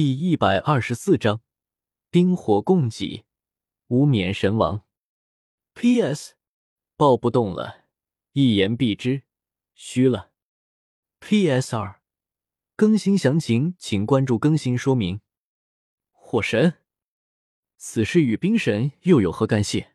[0.00, 1.42] 第一百二十四章，
[2.10, 3.26] 冰火共济，
[3.88, 4.82] 无冕神王。
[5.74, 6.36] P.S.
[6.96, 7.84] 抱不动了，
[8.32, 9.24] 一言蔽之，
[9.74, 10.30] 虚了。
[11.18, 11.76] P.S.
[11.76, 12.00] 二，
[12.76, 15.20] 更新详情请关注更新说明。
[16.12, 16.78] 火神，
[17.76, 19.88] 此事与冰神又有何干系？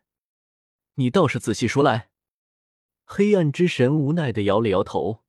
[0.94, 2.10] 你倒是仔细说来。
[3.04, 5.24] 黑暗之神无奈的摇了摇头，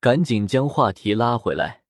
[0.00, 1.81] 赶紧将话题拉回来。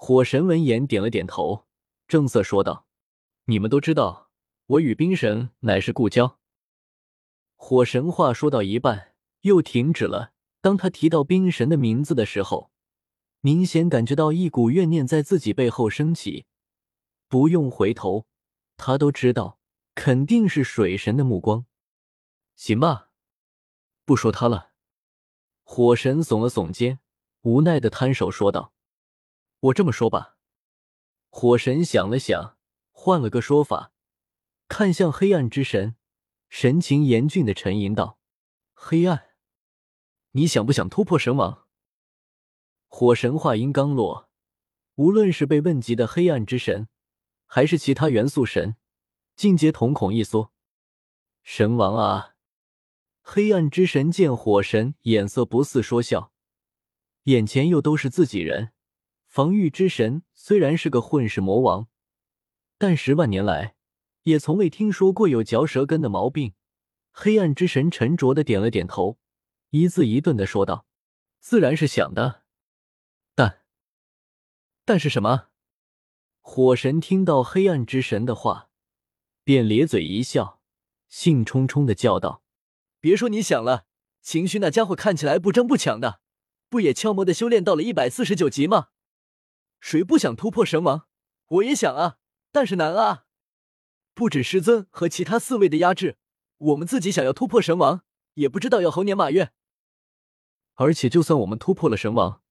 [0.00, 1.66] 火神闻言点了点头，
[2.06, 2.86] 正色说道
[3.46, 4.30] ：“你们都知道，
[4.66, 6.38] 我与冰神乃是故交。”
[7.56, 10.32] 火神话说到一半又停止了。
[10.60, 12.70] 当他提到冰神的名字的时候，
[13.40, 16.46] 明显感觉到一股怨念在自己背后升起。
[17.26, 18.24] 不用回头，
[18.76, 19.58] 他都知道
[19.96, 21.66] 肯定是水神的目光。
[22.54, 23.10] 行吧，
[24.04, 24.70] 不说他了。
[25.64, 27.00] 火神耸了耸肩，
[27.42, 28.72] 无奈的摊手说道。
[29.60, 30.36] 我这么说吧，
[31.30, 32.56] 火神想了想，
[32.92, 33.92] 换了个说法，
[34.68, 35.96] 看向黑暗之神，
[36.48, 38.20] 神情严峻的沉吟道
[38.72, 39.30] ：“黑暗，
[40.30, 41.66] 你想不想突破神王？”
[42.86, 44.30] 火神话音刚落，
[44.94, 46.88] 无论是被问及的黑暗之神，
[47.44, 48.76] 还是其他元素神，
[49.34, 50.52] 尽皆瞳孔一缩。
[51.42, 52.36] 神王啊！
[53.22, 56.32] 黑暗之神见火神眼色不似说笑，
[57.24, 58.72] 眼前又都是自己人。
[59.38, 61.86] 防御之神虽然是个混世魔王，
[62.76, 63.76] 但十万年来
[64.24, 66.54] 也从未听说过有嚼舌根的毛病。
[67.12, 69.16] 黑暗之神沉着的点了点头，
[69.70, 70.86] 一字一顿的说道
[71.38, 72.42] ：“自然是想的，
[73.36, 73.60] 但……
[74.84, 75.50] 但是什么？”
[76.42, 78.70] 火神听到黑暗之神的话，
[79.44, 80.60] 便咧嘴一笑，
[81.08, 82.42] 兴冲冲的叫道
[82.98, 83.86] ：“别说你想了，
[84.20, 86.20] 情绪那家伙看起来不争不抢的，
[86.68, 88.88] 不也悄摸的修炼到了一百四十九级吗？”
[89.80, 91.06] 谁不想突破神王？
[91.46, 92.18] 我也想啊，
[92.52, 93.24] 但是难啊！
[94.12, 96.18] 不止师尊和其他四位的压制，
[96.58, 98.02] 我们自己想要突破神王，
[98.34, 99.52] 也不知道要猴年马月。
[100.74, 102.42] 而且，就算我们突破了神王，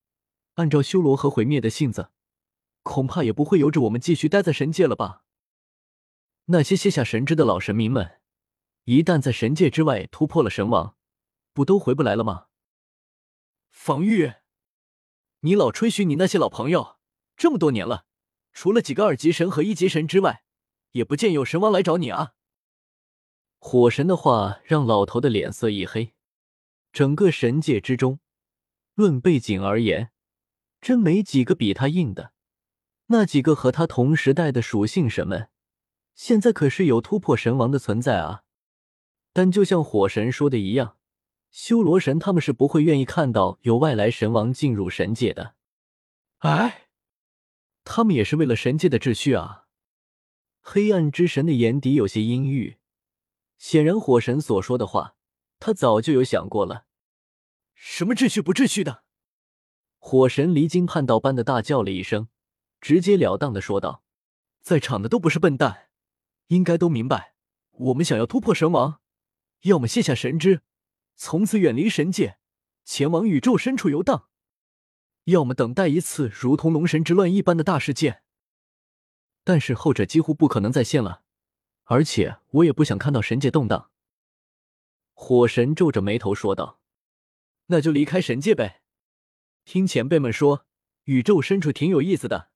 [0.55, 2.09] 按照修罗和毁灭的性子，
[2.83, 5.23] 恐怕也不会由着我们继续待在神界了吧？
[6.45, 8.21] 那些卸下神之的老神明们，
[8.85, 10.95] 一旦在神界之外突破了神王，
[11.53, 12.47] 不都回不来了吗？
[13.69, 14.33] 防御，
[15.41, 16.96] 你老吹嘘你那些老朋友。
[17.37, 18.05] 这么多年了，
[18.51, 20.43] 除了几个二级神和一级神之外，
[20.93, 22.33] 也不见有神王来找你啊！
[23.59, 26.15] 火神的话让老头的脸色一黑。
[26.91, 28.19] 整个神界之中，
[28.95, 30.09] 论背景而言，
[30.81, 32.33] 真没几个比他硬的。
[33.07, 35.49] 那几个和他同时代的属性神们，
[36.15, 38.43] 现在可是有突破神王的存在啊！
[39.31, 40.97] 但就像火神说的一样，
[41.51, 45.53] 修罗神他们是不会愿意看到有外来神王进入神界的。
[46.39, 46.85] 哎。
[47.89, 49.63] 他们也是为了神界的秩序啊！
[50.59, 52.79] 黑暗之神的眼底有些阴郁，
[53.57, 55.15] 显然火神所说的话，
[55.57, 56.85] 他早就有想过了。
[57.73, 59.05] 什么秩序不秩序的？
[59.99, 62.27] 火神离经叛道般的大叫了一声，
[62.81, 64.03] 直截了当的说道
[64.61, 65.87] ：“在场的都不是笨蛋，
[66.47, 67.35] 应该都明白，
[67.71, 68.99] 我们想要突破神王，
[69.61, 70.61] 要么卸下神之，
[71.15, 72.37] 从此远离神界，
[72.83, 74.27] 前往宇宙深处游荡。”
[75.27, 78.23] 要么等待一次如同龙神之乱一般的大事件，
[79.43, 81.23] 但是后者几乎不可能再现了，
[81.83, 83.91] 而且我也不想看到神界动荡。
[85.13, 86.79] 火神皱着眉头说道
[87.67, 88.81] ：“那就离开神界呗，
[89.65, 90.65] 听前辈们说，
[91.03, 92.49] 宇宙深处挺有意思的。”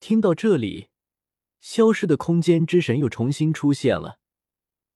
[0.00, 0.88] 听到这里，
[1.60, 4.18] 消失的空间之神又重新出现了，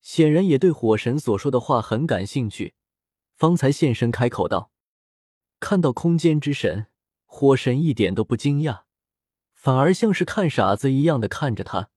[0.00, 2.72] 显然也对火神所说的话很感兴趣，
[3.36, 4.70] 方才现身开口道。
[5.60, 6.86] 看到空间之神，
[7.26, 8.82] 火神一点都不惊讶，
[9.52, 11.90] 反而像是看傻子一样的看着他。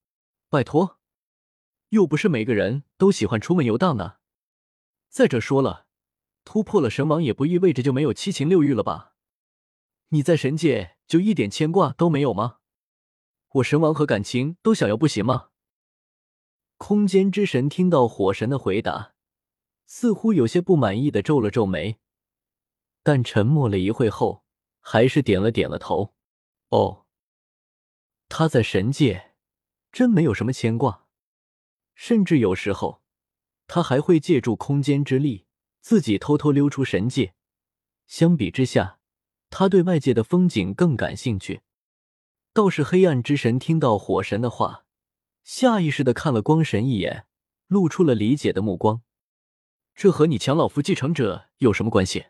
[0.48, 0.98] 拜托，
[1.90, 4.16] 又不是每个人都喜欢出门游荡呢。
[5.08, 5.86] 再者说了，
[6.44, 9.14] 突破了神王也不意味着就没有七情六欲了吧？
[10.08, 12.58] 你在神界就一点牵挂都没有吗？
[13.54, 15.50] 我神王和感情都想要不行吗？
[16.76, 19.14] 空间之神听到火神的回答，
[19.86, 21.98] 似乎有些不满意的皱了皱眉。
[23.02, 24.44] 但沉默了一会后，
[24.80, 26.14] 还是点了点了头。
[26.68, 27.06] 哦，
[28.28, 29.32] 他在神界
[29.90, 31.06] 真没有什么牵挂，
[31.94, 33.02] 甚至有时候
[33.66, 35.46] 他还会借助空间之力
[35.80, 37.34] 自己偷偷溜出神界。
[38.06, 38.98] 相比之下，
[39.50, 41.62] 他对外界的风景更感兴趣。
[42.54, 44.84] 倒是黑暗之神听到火神的话，
[45.42, 47.26] 下意识的看了光神一眼，
[47.66, 49.02] 露出了理解的目光。
[49.94, 52.26] 这和你抢老夫继承者有什么关系？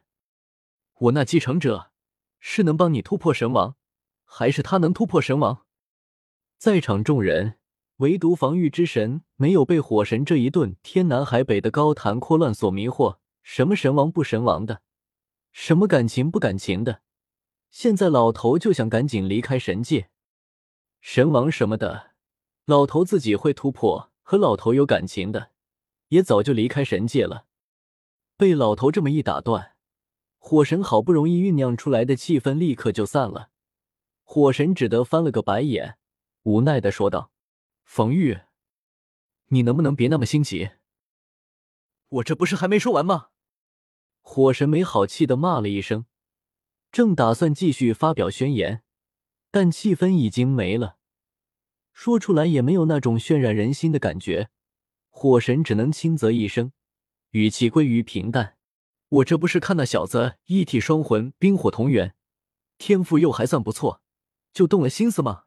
[1.02, 1.90] 我那继承者
[2.38, 3.76] 是能帮你突破神王，
[4.24, 5.66] 还是他能突破神王？
[6.58, 7.58] 在场众人
[7.96, 14.82] 唯独防御之神没有被火神这一顿天南海北的高谈阔论所迷惑，什么神王不神王的，
[15.50, 17.00] 什么感情不感情的，
[17.68, 20.08] 现在老头就想赶紧离开神界。
[21.00, 22.12] 神王什么的，
[22.64, 25.50] 老头自己会突破；和老头有感情的，
[26.10, 27.46] 也早就离开神界了。
[28.36, 29.71] 被老头这么一打断，
[30.44, 33.50] 火神好不容易酝酿出来的气氛立刻就散了。
[34.24, 35.96] 火神只得翻了个白眼，
[36.42, 37.30] 无奈的说道
[37.86, 38.40] ：“冯玉，
[39.46, 40.70] 你能不能别那么心急？
[42.08, 43.28] 我这不是还没说完吗？”
[44.20, 46.06] 火神没好气的骂了一声，
[46.90, 48.82] 正打算继续发表宣言。
[49.52, 50.96] 但气氛已经没了，
[51.92, 54.50] 说出来也没有那种渲染人心的感觉。
[55.08, 56.72] 火神只能轻啧一声，
[57.30, 58.56] 语气归于平淡
[59.12, 62.14] ：“我这不是看那小子一体双魂，冰火同源，
[62.78, 64.00] 天赋又还算不错，
[64.54, 65.44] 就动了心思吗？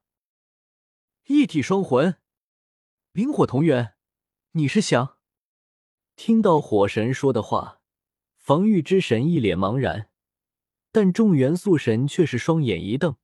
[1.26, 2.18] 一体双魂，
[3.12, 3.96] 冰火同源，
[4.52, 5.18] 你是想……”
[6.16, 7.82] 听到火神说的话，
[8.38, 10.12] 防御之神一脸茫然，
[10.92, 13.16] 但众元素神却是双眼一瞪。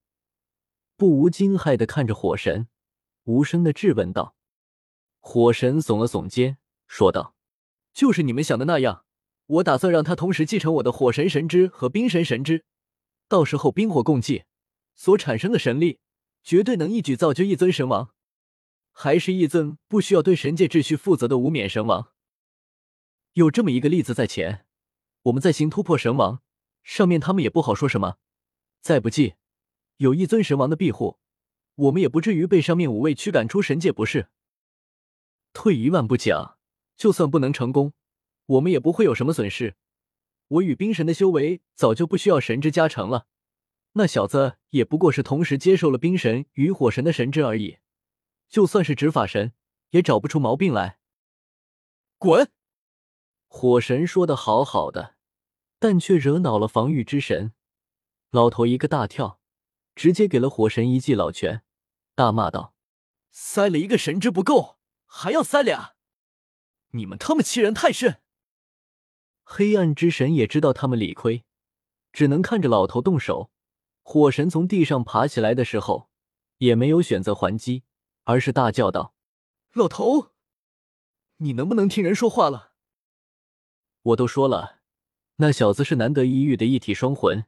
[0.98, 2.68] 不无惊骇的看着火神，
[3.26, 4.36] 无声的质问道
[5.22, 6.58] ：“火神耸了耸肩，
[6.88, 7.36] 说道
[7.94, 9.06] ：‘就是你们想的那样，
[9.51, 12.63] 我打算让他同时继承我的火神神之和冰神神之，
[13.27, 14.45] 到时候冰火共济，
[14.95, 16.00] 所产生的神力
[16.42, 18.13] 绝对能一举造就一尊神王，
[18.94, 22.13] 还是一尊不需要对神界秩序负责的无冕神王。
[23.33, 24.65] 有这么一个例子在前，
[25.24, 26.42] 我们在行突破神王，
[26.83, 28.18] 上面他们也不好说什么。
[28.80, 29.36] 再不济。’”
[29.97, 31.19] 有一尊神王的庇护，
[31.75, 34.30] 我们也不至于被上面五位驱赶出神界，不是？
[35.54, 36.57] 退一万步讲，
[36.97, 37.94] 就算不能成功，
[38.51, 39.75] 我们也不会有什么损失。
[40.48, 43.27] 我与冰神的修为早就不需要神之加成了，
[43.94, 47.77] 那小子也不过是同时接受了冰神与火神的神之而已，
[48.50, 49.53] 就算是执法神，
[49.92, 51.00] 也找不出毛病来。
[52.18, 52.51] 滚！
[53.48, 55.15] 火神说的好好的，
[55.80, 57.54] 但却惹恼了防御之神，
[58.30, 59.39] 老头一个大跳。
[59.94, 61.63] 直接给了火神一记老拳，
[62.15, 62.74] 大骂道
[63.30, 65.95] ：“塞了一个神之不够，还要塞俩！
[66.92, 68.20] 你们他妈欺人太甚！”
[69.53, 71.44] 黑暗之神也知道他们理亏，
[72.13, 73.51] 只能看着老头动手。
[74.01, 76.09] 火神从地上爬起来的时候，
[76.59, 77.83] 也没有选择还击，
[78.24, 79.13] 而是大叫道
[79.75, 80.30] ：“老头，
[81.39, 82.71] 你能不能听人说话了？
[84.03, 84.80] 我都说了，
[85.36, 87.44] 那小子是难得一遇的一体双魂，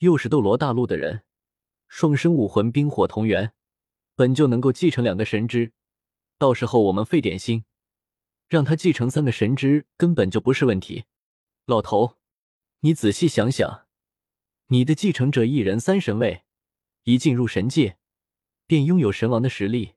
[0.00, 1.22] 又是斗罗大陆的人。”
[1.88, 3.54] 双生武魂冰火同源，
[4.14, 5.72] 本就能够继承两个神之，
[6.36, 7.64] 到时候我们费点心，
[8.46, 11.06] 让他继承三个神之，根本就不是问题。
[11.66, 12.18] 老头，
[12.80, 13.86] 你仔细想想，
[14.66, 16.44] 你的继承者一人三神位，
[17.04, 17.96] 一进入神界
[18.66, 19.94] 便拥有神王的实力，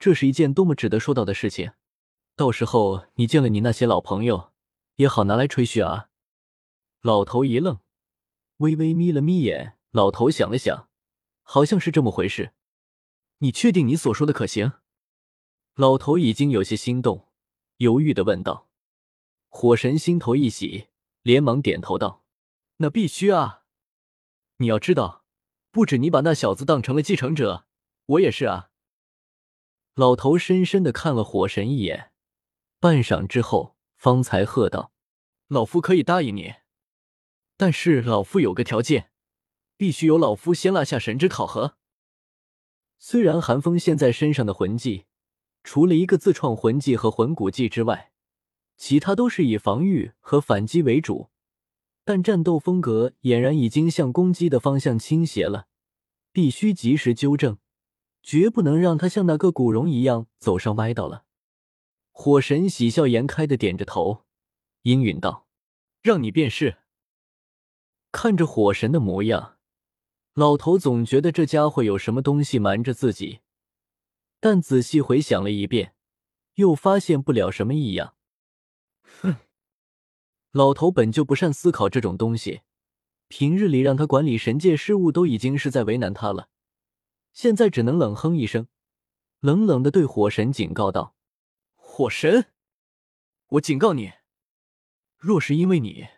[0.00, 1.74] 这是一件多么值得说道的事情。
[2.34, 4.52] 到时候你见了你那些老朋友，
[4.96, 6.08] 也好拿来吹嘘啊。
[7.02, 7.78] 老头一愣，
[8.56, 9.76] 微微眯了眯眼。
[9.92, 10.88] 老头想了想。
[11.42, 12.52] 好像是这么回事，
[13.38, 14.72] 你确定你所说的可行？
[15.74, 17.28] 老头已经有些心动，
[17.78, 18.69] 犹豫的问道。
[19.50, 20.88] 火神心头一喜，
[21.20, 22.24] 连忙点头道
[22.78, 23.64] ：“那必须啊！
[24.56, 25.24] 你要知道，
[25.70, 27.66] 不止你把那小子当成了继承者，
[28.06, 28.70] 我也是啊。”
[29.94, 32.12] 老头深深的看了火神一眼，
[32.78, 34.92] 半晌之后，方才喝道
[35.48, 36.54] ：“老夫可以答应你，
[37.56, 39.08] 但是老夫有个条件。”
[39.76, 41.78] 必须由老夫先落下神之考核。
[42.98, 45.06] 虽然寒风现在身上的魂技，
[45.64, 48.09] 除了一个自创魂技和魂骨技之外，
[48.80, 51.28] 其他都是以防御和反击为主，
[52.02, 55.66] 但战斗风格俨然已经向攻击的方向倾斜了，
[56.32, 57.58] 必须及时纠正，
[58.22, 61.24] 绝不能让他像那个古荣一样走上歪道了。
[62.10, 64.24] 火神喜笑颜开的点着头，
[64.84, 65.46] 应允道
[66.02, 66.78] ：“让你便是。”
[68.10, 69.58] 看着火神的模样。
[70.32, 73.40] 老头总觉得这家伙有什么东西瞒着自己，
[74.40, 75.94] 但仔细回想了一遍，
[76.54, 78.14] 又发现不了什么异样。
[79.20, 79.36] 哼，
[80.52, 82.62] 老头本就不善思考这种东西，
[83.28, 86.48] 平日里让他管理神界事务都已经是在为难他了，
[87.32, 88.68] 现在只能冷哼一声，
[89.40, 91.14] 冷冷的对火神警告道
[91.76, 92.52] ：“火神，
[93.48, 94.12] 我警告你，
[95.16, 96.08] 若是因为你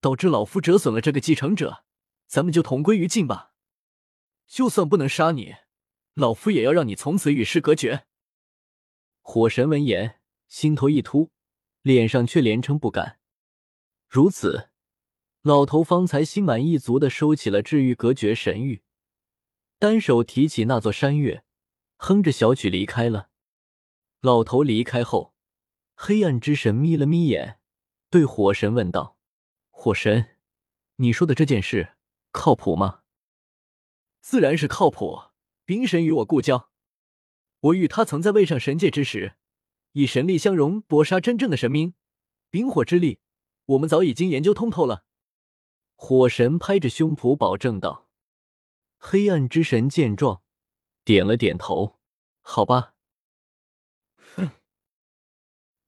[0.00, 1.84] 导致老夫折损了这个继承者，
[2.26, 3.52] 咱们就同归于尽吧。”
[4.46, 5.54] 就算不能杀你，
[6.12, 8.06] 老夫也要让你从此与世隔绝。
[9.22, 11.30] 火神闻言，心头一突，
[11.84, 13.18] 脸上却连称不敢。
[14.08, 14.70] 如此，
[15.42, 18.82] 老头方才心满意足的收起了治愈隔绝神域，
[19.78, 21.44] 单手提起那座山岳，
[21.98, 23.28] 哼着小曲离开了。
[24.22, 25.34] 老头离开后，
[25.94, 27.58] 黑暗之神眯了眯眼，
[28.08, 29.18] 对火神问道
[29.68, 30.38] ：“火神，
[30.96, 31.96] 你说的这件事
[32.32, 33.02] 靠谱吗
[34.22, 35.24] ？”“自然是靠谱。
[35.66, 36.70] 冰神与我故交，
[37.60, 39.36] 我与他曾在位上神界之时，
[39.94, 41.94] 以神力相融，搏杀真正的神明。
[42.50, 43.18] 冰火之力，
[43.66, 45.04] 我们早已经研究通透了。”
[45.96, 48.08] 火神拍着胸脯保证道。
[48.98, 50.42] 黑暗之神见状，
[51.04, 51.98] 点了点头
[52.42, 52.94] ：“好吧。”
[54.34, 54.50] 哼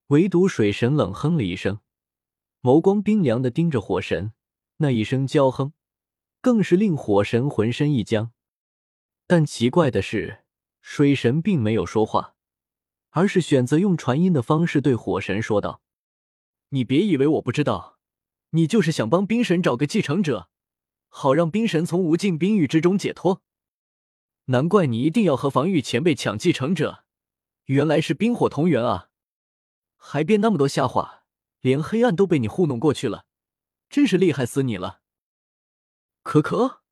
[0.08, 1.80] 唯独水神冷哼了一声，
[2.62, 4.32] 眸光冰凉的盯着火神，
[4.76, 5.72] 那一声娇哼，
[6.40, 8.32] 更是令火神浑身一僵。
[9.26, 10.44] 但奇怪的是，
[10.80, 12.35] 水神并没有说话，
[13.16, 15.80] 而是选择用传音的方式对火神说道
[16.68, 17.98] ：“你别以为我不知道，
[18.50, 20.50] 你就是想帮冰神找个继承者，
[21.08, 23.40] 好让冰神从无尽冰域之中解脱。
[24.46, 27.04] 难怪你一定要和防御前辈抢继承者，
[27.64, 29.08] 原来是冰火同源啊！”
[29.96, 31.24] 还编那么多瞎话，
[31.62, 33.24] 连黑暗都被你糊弄过去了，
[33.88, 35.00] 真是厉害死你了！
[36.22, 36.82] 可可，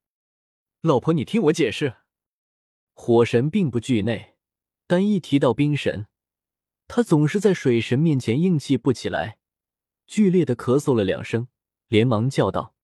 [0.80, 1.96] 老婆，你听我解释。
[2.94, 4.36] 火神并不惧内，
[4.86, 6.06] 但一提到冰神，
[6.86, 9.38] 他总是在水神面前硬气不起来，
[10.06, 11.48] 剧烈的咳嗽了两声，
[11.88, 12.74] 连忙叫道：“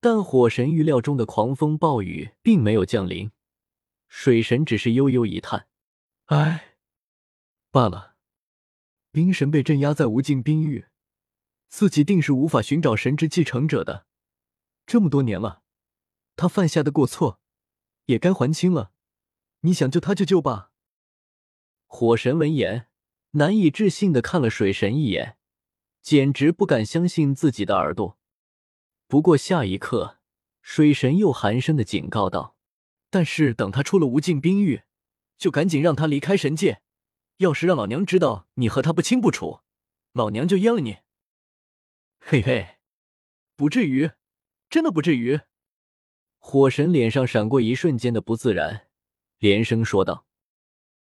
[0.00, 3.30] 但火神预料中的狂风暴雨并没有降临，
[4.08, 5.68] 水神只是悠悠一叹
[6.26, 6.76] ：‘唉，
[7.70, 8.14] 罢了。’”
[9.10, 10.86] 冰神被镇压在无尽冰域，
[11.68, 14.06] 自己定是无法寻找神之继承者的。
[14.86, 15.62] 这么多年了，
[16.36, 17.40] 他犯下的过错
[18.06, 18.92] 也该还清了。
[19.60, 20.72] 你想救他就救吧。
[21.86, 22.88] 火神闻言，
[23.36, 25.36] 难以置信的看了水神一眼，
[26.02, 28.18] 简直不敢相信自己的耳朵。
[29.08, 30.18] 不过下一刻，
[30.62, 32.56] 水神又寒声的警告道
[33.10, 34.82] ：“但是等他出了无尽冰域，
[35.36, 36.80] 就赶紧让他离开神界。”
[37.38, 39.60] 要是让老娘知道你和他不清不楚，
[40.12, 40.98] 老娘就阉了你！
[42.20, 42.76] 嘿嘿，
[43.56, 44.12] 不至于，
[44.70, 45.40] 真的不至于。
[46.38, 48.86] 火神脸上闪过一瞬间的不自然，
[49.38, 50.24] 连声说道。